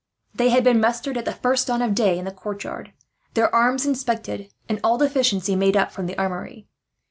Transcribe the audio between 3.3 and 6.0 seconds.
their arms inspected, and all deficiencies made up